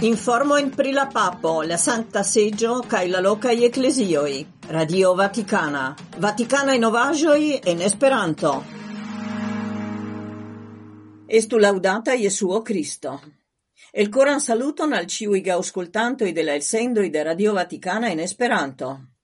[0.00, 4.46] Informo in pri la papo, la Sancta Seggio, cae la locai ecclesioi.
[4.66, 5.96] Radio Vaticana.
[6.18, 8.62] Vaticana in ovagioi en Esperanto.
[11.26, 13.22] Estu laudata Iesuo Cristo.
[13.90, 19.14] El coran saluton al ciui gauscultantoi de la elsendoi de Radio Vaticana in Esperanto.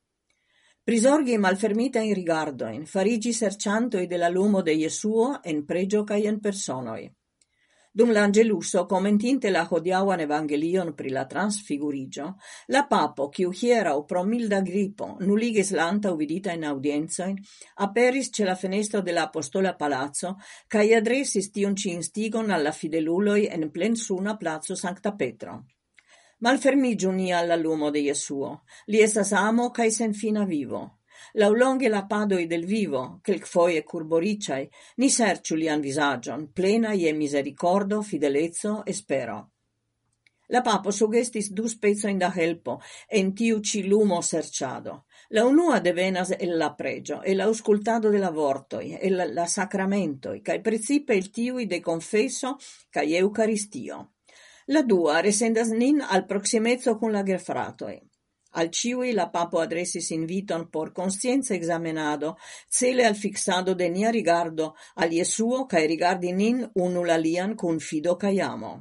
[0.82, 6.26] Prisorgi malfermita in rigardo, in farigi serciantoi de la lumo de Iesuo en pregio cae
[6.26, 7.12] en personoi.
[7.94, 12.36] Dum l'Angeluso, commentinte la hodiauan evangelion pri la transfigurigio,
[12.68, 15.74] la papo, kiu hieraŭ pro milda gripo nuligis
[16.10, 17.36] uvidita in audienzoin,
[17.76, 20.36] aperis ce la fenestro de la apostola palaco
[20.68, 25.64] kaj adresis tion ci instigon alla fideluloi fideluloj en plensuna plazzo Sancta Petro.
[26.40, 31.01] Malfermigiu ni alla lumo de Jesuo, li esas amo kaj senfina vivo
[31.34, 38.84] laulonghe la padoi del vivo, quelcfoie curboriciai, ni serciu lian visagion, plena ie misericordo, fidelezzo
[38.84, 39.52] e spero.
[40.52, 45.06] La papo sugestis du spezoin da helpo en tiu ci lumo serciado.
[45.30, 50.42] La unua devenas el la pregio, e auscultado de la vortoi, e la, la sacramentoi,
[50.42, 52.58] cae principe il tiui de confesso
[52.90, 54.12] cae eucaristio.
[54.66, 58.11] La dua resendas nin al proximezzo con la gefratoi.
[58.54, 62.36] Al ciui la papo adresis inviton por conscienza examenado,
[62.68, 68.16] cele al fixado de nia rigardo al Jesuo cae rigardi nin unul alian cun fido
[68.16, 68.72] kaj amo.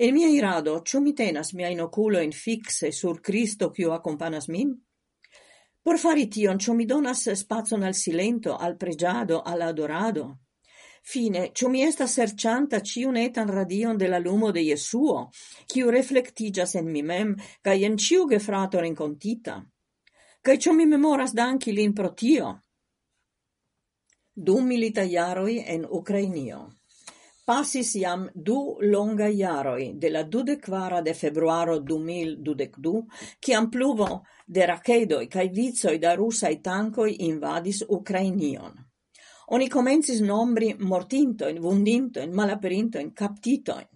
[0.00, 4.70] Mia irado, ĉu mi tenas mia inoculo in fixe sur Cristo quio accompanas min?
[5.82, 10.38] Por fari tion, ciò mi donas spazon al silento, al pregiado, al adorado?
[11.02, 15.30] Fine, ciò mi esta sercianta ciun etan radion de la lumo de Jesuo,
[15.66, 19.64] kiu reflectigas en mi mem, ca en ciu gefrator rencontita.
[20.40, 22.60] Ca ciò mi memoras danki lin pro tio.
[24.32, 26.60] Du milita iaroi en Ucrainio.
[27.44, 33.06] Passis iam du longa iaroi de la dudequara de februaro 2022,
[33.40, 38.89] ciam pluvo de racedoi cae vizoi da russai tankoi invadis Ukrainion
[39.50, 43.86] oni comencis nombri mortintoin, vundintoin, malaperintoin, captitoin.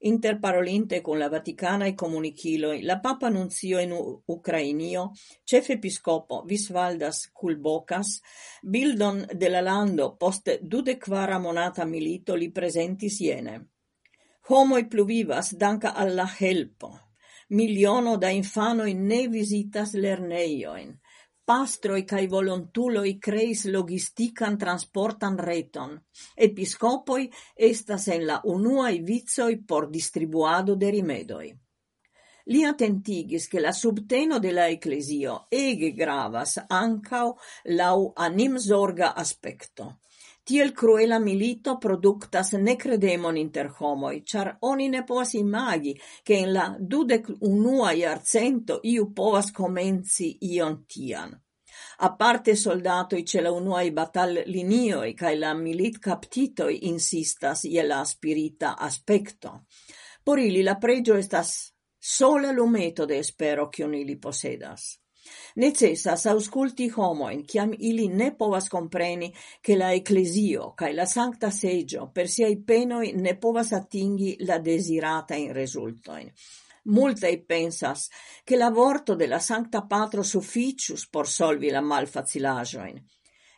[0.00, 5.10] Interparolinte con la Vaticanae comunichilo la Papa Nunzio in U Ucrainio,
[5.44, 8.20] cef episcopo Visvaldas Kulbokas,
[8.62, 13.66] bildon de la lando post dudequara monata milito li presentis homo
[14.48, 16.98] Homoi pluvivas danca alla helpo.
[17.50, 20.98] Miliono da infanoi ne visitas lerneioin
[21.48, 25.94] pastroi cae volontuloi creis logistican transportan reton.
[26.36, 27.30] Episcopoi
[27.70, 31.48] estas en la unuae vizoi por distribuado de rimedoi.
[32.52, 37.34] Li atentigis che la subteno de la ecclesio ege gravas ancau
[37.80, 39.88] lau anim zorga aspecto.
[40.48, 45.92] Tiel cruela milito productas necredemon inter homoi, char oni ne povas imagi
[46.22, 51.34] che in la dudec unua iarcento iu povas comenzi ion tian.
[51.98, 58.02] A parte soldatoi ce la unuai batal linioi cae la milit captitoi insistas je la
[58.04, 59.66] spirita aspecto.
[60.24, 64.96] Por ili la pregio estas sola lumeto de espero cion ili posedas.
[65.56, 72.10] Necessas ausculti homoin, ciam ili ne povas compreni che la ecclesio cae la sancta seggio
[72.12, 76.32] per siai penoi ne povas attingi la desirata in resultoin.
[76.88, 78.08] Multae pensas
[78.44, 83.04] che la vorto della Sancta Patro sufficius por solvi la malfacilajoin.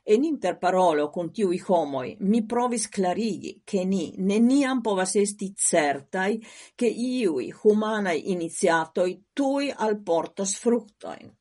[0.03, 6.45] En interparolo con tiui homoi mi provis clarigi che ni neniam povas esti certai
[6.75, 11.40] che iui humanai iniziatoi tui al portos fructoin.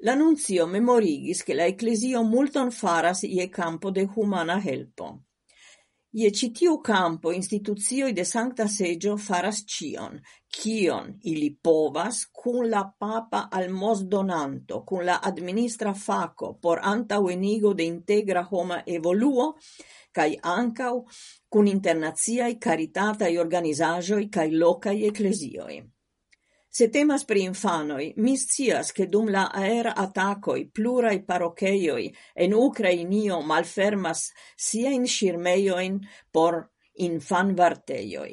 [0.00, 5.24] La memorigis che la ecclesio multon faras ie campo de humana helpo.
[6.10, 13.48] Ie citiu campo instituzioi de Sancta Seĝo faras cion, kion ili povas cun la papa
[13.50, 19.56] almosdonanto, cun la administra faco por antauenigo de integra homa evoluo
[20.12, 21.06] cae ancau
[21.48, 25.97] cun internaziai caritatai organizajoi cae locai ecclesioi.
[26.70, 32.02] Se temas pri infanoj, mi scias ke dum la aer-atakoj pluraj parokejoj
[32.44, 34.26] en Ukrainio malfermas
[34.66, 35.96] siajn ŝirmejojn
[36.32, 36.60] por
[37.08, 38.28] infanvartejoj.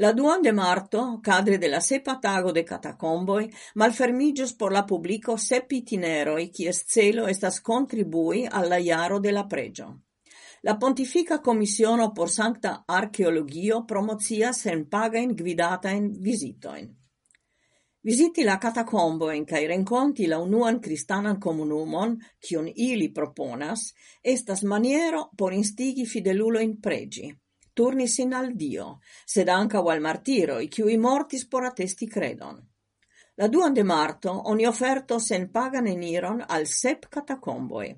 [0.00, 5.36] La duon de marto, cadre de la sepa tago de catacomboi, malfermigius por la publico
[5.36, 9.90] sep itineroi, kies celo estas contribui alla iaro de la pregio.
[10.62, 16.99] La Pontifica Commissiono por Sancta Archeologio promocias senpagain gvidataen visitoin
[18.02, 22.16] visiti la catacombojn kaj renconti la unuan cristanan comunumon
[22.48, 23.92] kiun ili proponas,
[24.22, 27.30] estas maniero por instigi fidelulojn pregi
[27.80, 32.58] turni sin al Dio, sed wal al i qui mortis por atesti credon.
[33.36, 37.88] La duan de marto oni offerto sen pagan eniron al sep catacomboi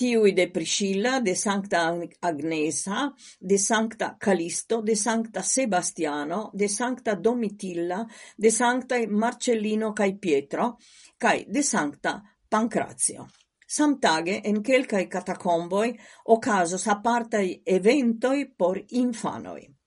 [0.00, 8.06] tiui de Priscilla, de Sancta Agnesa, de Sancta Calisto, de Sancta Sebastiano, de Sancta Domitilla,
[8.34, 10.78] de Sancta Marcellino cae Pietro,
[11.18, 13.26] cae de Sancta Pancrazio.
[13.66, 15.92] Samtage en quelcae catacomboi
[16.24, 19.79] ocasos apartai eventoi por infanoi.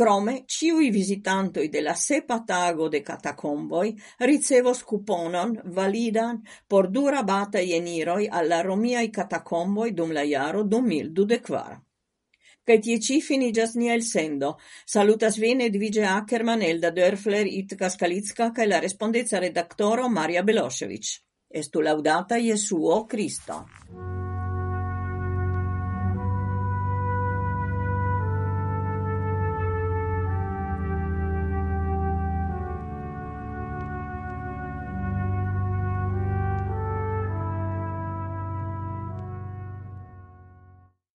[0.00, 3.90] Crome, ciui visitantoi de la sepa tago de catacomboi
[4.24, 11.76] ricevos cuponon validan por du rabataj eniroi al romiai catacomboi dum la iaro 2024
[12.64, 14.54] kaj tie ĉi finiĝas nia elsendo.
[14.86, 21.12] Salutas vin Edvige Ackerman, Elda Dörfler, Itka Skalitska kaj la respondezza redaktoro Maria Belosevic.
[21.50, 23.64] Estu laudata Jesuo Kristo.